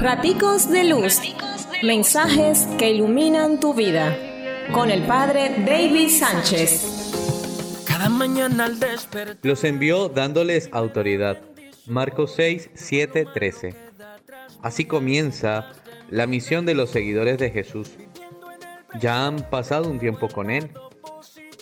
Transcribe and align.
Raticos 0.00 0.70
de 0.70 0.84
Luz. 0.84 1.20
Mensajes 1.82 2.68
que 2.78 2.90
iluminan 2.92 3.58
tu 3.58 3.74
vida. 3.74 4.16
Con 4.72 4.90
el 4.90 5.02
Padre 5.02 5.64
David 5.66 6.08
Sánchez. 6.08 7.82
Cada 7.84 8.08
mañana 8.08 8.66
al 8.66 8.78
Los 9.42 9.64
envió 9.64 10.08
dándoles 10.08 10.68
autoridad. 10.70 11.40
Marcos 11.86 12.32
6, 12.36 12.70
7, 12.74 13.26
13. 13.34 13.74
Así 14.62 14.84
comienza 14.84 15.72
la 16.10 16.28
misión 16.28 16.64
de 16.64 16.74
los 16.74 16.90
seguidores 16.90 17.38
de 17.38 17.50
Jesús. 17.50 17.90
Ya 19.00 19.26
han 19.26 19.50
pasado 19.50 19.90
un 19.90 19.98
tiempo 19.98 20.28
con 20.28 20.50
Él. 20.50 20.70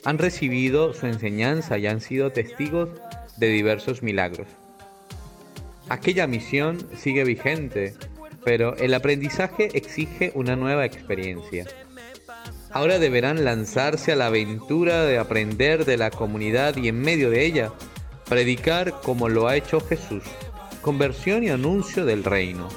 Han 0.04 0.18
recibido 0.18 0.92
su 0.92 1.06
enseñanza 1.06 1.78
y 1.78 1.86
han 1.86 2.02
sido 2.02 2.32
testigos 2.32 2.90
de 3.38 3.48
diversos 3.48 4.02
milagros. 4.02 4.48
Aquella 5.88 6.26
misión 6.26 6.78
sigue 6.96 7.24
vigente, 7.24 7.94
pero 8.46 8.76
el 8.76 8.94
aprendizaje 8.94 9.70
exige 9.76 10.30
una 10.36 10.54
nueva 10.54 10.84
experiencia. 10.84 11.66
Ahora 12.70 13.00
deberán 13.00 13.42
lanzarse 13.44 14.12
a 14.12 14.16
la 14.16 14.26
aventura 14.26 15.02
de 15.02 15.18
aprender 15.18 15.84
de 15.84 15.96
la 15.96 16.12
comunidad 16.12 16.76
y 16.76 16.86
en 16.86 17.00
medio 17.00 17.28
de 17.28 17.44
ella, 17.44 17.72
predicar 18.28 19.00
como 19.02 19.28
lo 19.28 19.48
ha 19.48 19.56
hecho 19.56 19.80
Jesús, 19.80 20.22
conversión 20.80 21.42
y 21.42 21.48
anuncio 21.48 22.04
del 22.04 22.22
reino. 22.22 22.68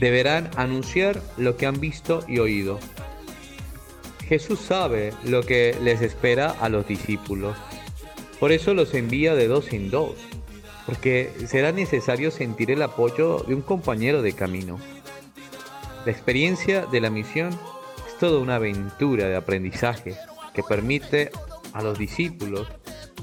Deberán 0.00 0.50
anunciar 0.56 1.22
lo 1.36 1.56
que 1.56 1.66
han 1.66 1.78
visto 1.78 2.24
y 2.26 2.40
oído. 2.40 2.80
Jesús 4.26 4.58
sabe 4.58 5.12
lo 5.22 5.44
que 5.44 5.76
les 5.84 6.02
espera 6.02 6.50
a 6.50 6.68
los 6.68 6.88
discípulos. 6.88 7.56
Por 8.40 8.50
eso 8.50 8.74
los 8.74 8.92
envía 8.94 9.36
de 9.36 9.46
dos 9.46 9.72
en 9.72 9.88
dos 9.88 10.16
porque 10.86 11.30
será 11.46 11.72
necesario 11.72 12.30
sentir 12.30 12.70
el 12.70 12.82
apoyo 12.82 13.44
de 13.46 13.54
un 13.54 13.62
compañero 13.62 14.22
de 14.22 14.32
camino. 14.32 14.78
La 16.04 16.12
experiencia 16.12 16.86
de 16.86 17.00
la 17.00 17.10
misión 17.10 17.50
es 18.06 18.18
toda 18.18 18.40
una 18.40 18.56
aventura 18.56 19.28
de 19.28 19.36
aprendizaje 19.36 20.16
que 20.54 20.62
permite 20.62 21.30
a 21.72 21.82
los 21.82 21.98
discípulos 21.98 22.66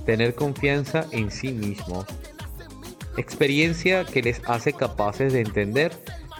tener 0.05 0.35
confianza 0.35 1.05
en 1.11 1.31
sí 1.31 1.51
mismos. 1.51 2.05
Experiencia 3.17 4.05
que 4.05 4.21
les 4.21 4.41
hace 4.47 4.73
capaces 4.73 5.33
de 5.33 5.41
entender 5.41 5.91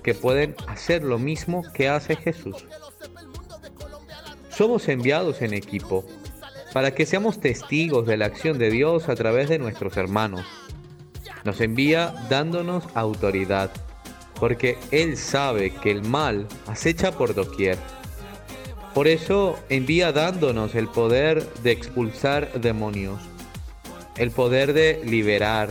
que 0.03 0.13
pueden 0.13 0.55
hacer 0.67 1.03
lo 1.03 1.17
mismo 1.17 1.63
que 1.73 1.89
hace 1.89 2.15
Jesús. 2.15 2.65
Somos 4.49 4.87
enviados 4.87 5.41
en 5.41 5.53
equipo 5.53 6.05
para 6.73 6.91
que 6.93 7.05
seamos 7.05 7.39
testigos 7.39 8.05
de 8.05 8.17
la 8.17 8.25
acción 8.25 8.59
de 8.59 8.69
Dios 8.69 9.09
a 9.09 9.15
través 9.15 9.49
de 9.49 9.57
nuestros 9.57 9.97
hermanos 9.97 10.45
nos 11.43 11.61
envía 11.61 12.13
dándonos 12.29 12.83
autoridad, 12.93 13.71
porque 14.39 14.77
Él 14.91 15.17
sabe 15.17 15.71
que 15.71 15.91
el 15.91 16.03
mal 16.03 16.47
acecha 16.67 17.11
por 17.11 17.33
doquier. 17.33 17.77
Por 18.93 19.07
eso 19.07 19.57
envía 19.69 20.11
dándonos 20.11 20.75
el 20.75 20.87
poder 20.87 21.47
de 21.63 21.71
expulsar 21.71 22.51
demonios, 22.59 23.19
el 24.15 24.31
poder 24.31 24.73
de 24.73 25.01
liberar, 25.05 25.69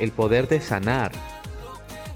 el 0.00 0.10
poder 0.10 0.48
de 0.48 0.60
sanar. 0.60 1.12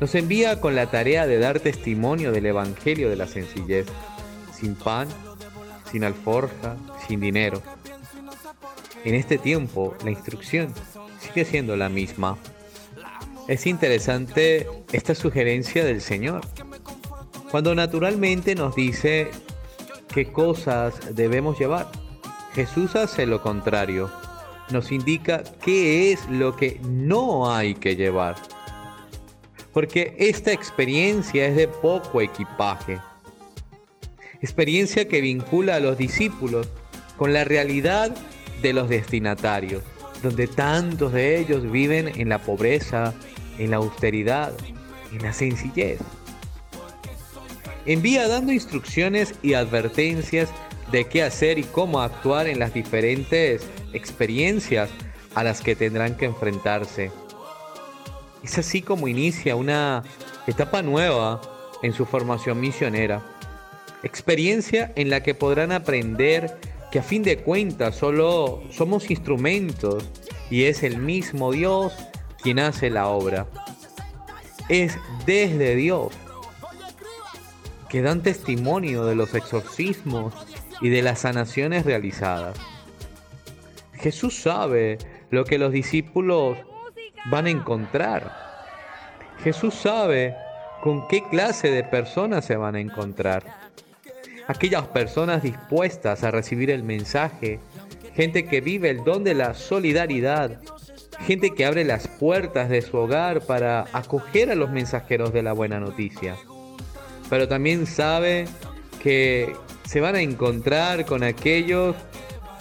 Nos 0.00 0.14
envía 0.16 0.60
con 0.60 0.74
la 0.74 0.90
tarea 0.90 1.26
de 1.26 1.38
dar 1.38 1.60
testimonio 1.60 2.32
del 2.32 2.46
Evangelio 2.46 3.08
de 3.08 3.16
la 3.16 3.28
sencillez, 3.28 3.86
sin 4.52 4.74
pan, 4.74 5.08
sin 5.90 6.02
alforja, 6.02 6.76
sin 7.06 7.20
dinero. 7.20 7.62
En 9.04 9.14
este 9.14 9.38
tiempo 9.38 9.96
la 10.04 10.10
instrucción 10.10 10.72
sigue 11.20 11.44
siendo 11.44 11.76
la 11.76 11.88
misma. 11.88 12.36
Es 13.48 13.66
interesante 13.66 14.68
esta 14.92 15.14
sugerencia 15.14 15.84
del 15.84 16.00
Señor. 16.00 16.42
Cuando 17.50 17.74
naturalmente 17.74 18.54
nos 18.54 18.76
dice 18.76 19.30
qué 20.14 20.30
cosas 20.30 21.14
debemos 21.14 21.58
llevar, 21.58 21.90
Jesús 22.54 22.94
hace 22.94 23.26
lo 23.26 23.42
contrario. 23.42 24.10
Nos 24.70 24.92
indica 24.92 25.42
qué 25.62 26.12
es 26.12 26.28
lo 26.30 26.54
que 26.54 26.80
no 26.84 27.52
hay 27.52 27.74
que 27.74 27.96
llevar. 27.96 28.36
Porque 29.72 30.14
esta 30.18 30.52
experiencia 30.52 31.46
es 31.46 31.56
de 31.56 31.66
poco 31.66 32.20
equipaje. 32.20 33.00
Experiencia 34.40 35.08
que 35.08 35.20
vincula 35.20 35.76
a 35.76 35.80
los 35.80 35.98
discípulos 35.98 36.68
con 37.16 37.32
la 37.32 37.42
realidad 37.42 38.14
de 38.62 38.72
los 38.72 38.88
destinatarios 38.88 39.82
donde 40.22 40.46
tantos 40.46 41.12
de 41.12 41.38
ellos 41.38 41.70
viven 41.70 42.08
en 42.08 42.28
la 42.28 42.38
pobreza, 42.38 43.14
en 43.58 43.70
la 43.70 43.78
austeridad, 43.78 44.52
en 45.12 45.22
la 45.22 45.32
sencillez. 45.32 45.98
Envía 47.84 48.28
dando 48.28 48.52
instrucciones 48.52 49.34
y 49.42 49.54
advertencias 49.54 50.50
de 50.92 51.06
qué 51.06 51.22
hacer 51.22 51.58
y 51.58 51.64
cómo 51.64 52.00
actuar 52.00 52.46
en 52.46 52.58
las 52.58 52.72
diferentes 52.72 53.66
experiencias 53.92 54.90
a 55.34 55.42
las 55.42 55.60
que 55.62 55.74
tendrán 55.74 56.16
que 56.16 56.26
enfrentarse. 56.26 57.10
Es 58.44 58.58
así 58.58 58.82
como 58.82 59.08
inicia 59.08 59.56
una 59.56 60.02
etapa 60.46 60.82
nueva 60.82 61.40
en 61.82 61.92
su 61.92 62.06
formación 62.06 62.60
misionera. 62.60 63.22
Experiencia 64.02 64.92
en 64.96 65.10
la 65.10 65.22
que 65.22 65.34
podrán 65.34 65.72
aprender 65.72 66.58
que 66.92 66.98
a 66.98 67.02
fin 67.02 67.22
de 67.22 67.38
cuentas 67.38 67.96
solo 67.96 68.62
somos 68.70 69.10
instrumentos 69.10 70.10
y 70.50 70.64
es 70.64 70.82
el 70.82 70.98
mismo 70.98 71.50
Dios 71.50 71.94
quien 72.42 72.58
hace 72.58 72.90
la 72.90 73.08
obra. 73.08 73.46
Es 74.68 74.98
desde 75.24 75.74
Dios 75.74 76.12
que 77.88 78.02
dan 78.02 78.22
testimonio 78.22 79.06
de 79.06 79.14
los 79.14 79.34
exorcismos 79.34 80.34
y 80.82 80.90
de 80.90 81.00
las 81.00 81.20
sanaciones 81.20 81.86
realizadas. 81.86 82.58
Jesús 83.94 84.36
sabe 84.42 84.98
lo 85.30 85.44
que 85.46 85.56
los 85.56 85.72
discípulos 85.72 86.58
van 87.30 87.46
a 87.46 87.50
encontrar. 87.50 88.36
Jesús 89.42 89.74
sabe 89.74 90.36
con 90.82 91.08
qué 91.08 91.26
clase 91.30 91.70
de 91.70 91.84
personas 91.84 92.44
se 92.44 92.56
van 92.56 92.74
a 92.74 92.80
encontrar 92.80 93.62
aquellas 94.46 94.86
personas 94.88 95.42
dispuestas 95.42 96.24
a 96.24 96.30
recibir 96.30 96.70
el 96.70 96.82
mensaje, 96.82 97.60
gente 98.14 98.44
que 98.44 98.60
vive 98.60 98.90
el 98.90 99.04
don 99.04 99.24
de 99.24 99.34
la 99.34 99.54
solidaridad, 99.54 100.60
gente 101.20 101.50
que 101.50 101.64
abre 101.64 101.84
las 101.84 102.08
puertas 102.08 102.68
de 102.68 102.82
su 102.82 102.96
hogar 102.96 103.42
para 103.42 103.86
acoger 103.92 104.50
a 104.50 104.54
los 104.54 104.70
mensajeros 104.70 105.32
de 105.32 105.42
la 105.42 105.52
buena 105.52 105.80
noticia. 105.80 106.36
Pero 107.30 107.48
también 107.48 107.86
sabe 107.86 108.46
que 109.02 109.52
se 109.86 110.00
van 110.00 110.14
a 110.14 110.20
encontrar 110.20 111.06
con 111.06 111.22
aquellos 111.22 111.96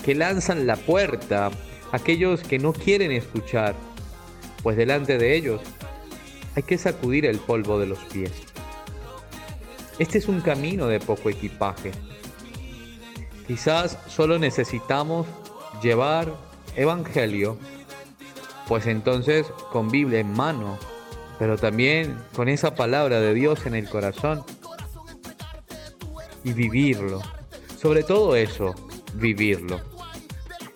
que 0.04 0.16
lanzan 0.16 0.66
la 0.68 0.76
puerta, 0.76 1.52
aquellos 1.92 2.42
que 2.42 2.60
no 2.60 2.74
quieren 2.74 3.12
escuchar, 3.12 3.76
pues 4.64 4.78
delante 4.78 5.18
de 5.18 5.36
ellos 5.36 5.62
hay 6.56 6.64
que 6.64 6.78
sacudir 6.78 7.26
el 7.26 7.40
polvo 7.40 7.80
de 7.80 7.88
los 7.88 8.00
pies. 8.00 8.32
Este 10.02 10.18
es 10.18 10.28
un 10.28 10.42
camino 10.42 10.88
de 10.88 11.00
poco 11.00 11.30
equipaje. 11.30 11.92
Quizás 13.46 14.00
solo 14.08 14.40
necesitamos 14.40 15.28
llevar 15.84 16.34
Evangelio, 16.76 17.56
pues 18.68 18.88
entonces 18.88 19.46
con 19.72 19.90
Biblia 19.90 20.18
en 20.20 20.34
mano, 20.34 20.80
pero 21.38 21.56
también 21.56 22.18
con 22.36 22.50
esa 22.50 22.74
palabra 22.74 23.20
de 23.20 23.36
Dios 23.36 23.68
en 23.68 23.76
el 23.76 23.88
corazón 23.88 24.44
y 26.44 26.54
vivirlo. 26.54 27.22
Sobre 27.80 28.02
todo 28.02 28.36
eso, 28.36 28.74
vivirlo. 29.14 29.82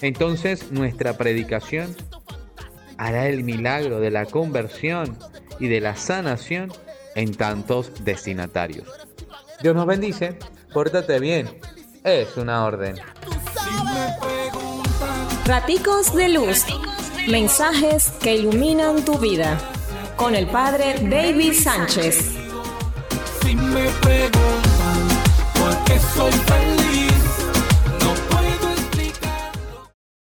Entonces 0.02 0.72
nuestra 0.72 1.18
predicación 1.18 1.96
hará 3.00 3.28
el 3.28 3.44
milagro 3.44 4.00
de 4.00 4.12
la 4.12 4.28
conversión 4.28 5.18
y 5.60 5.68
de 5.68 5.82
la 5.82 5.96
sanación 5.96 6.72
en 7.16 7.34
tantos 7.34 8.06
destinatarios. 8.06 9.05
Dios 9.66 9.76
nos 9.76 9.88
bendice, 9.88 10.38
pórtate 10.72 11.20
bien, 11.20 11.60
es 12.04 12.38
una 12.38 12.66
orden. 12.66 12.98
Raticos 15.46 16.14
de 16.14 16.30
Luz, 16.30 16.66
mensajes 17.28 18.12
que 18.22 18.36
iluminan 18.36 19.04
tu 19.04 19.18
vida, 19.18 19.58
con 20.18 20.36
el 20.36 20.46
Padre 20.46 20.98
David 21.10 21.54
Sánchez. 21.54 22.34
Si 23.42 23.56
me 23.56 23.90
preguntan 24.04 25.08
por 25.56 25.84
qué 25.86 26.00
soy 26.14 26.32
feliz. 26.32 27.15